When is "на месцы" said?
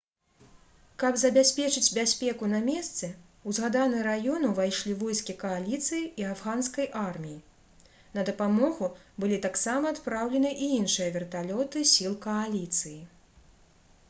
2.53-3.09